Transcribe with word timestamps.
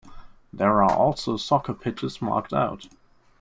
There 0.51 0.81
are 0.81 0.91
also 0.91 1.37
soccer 1.37 1.75
pitches 1.75 2.23
marked 2.23 2.53
out. 2.53 2.87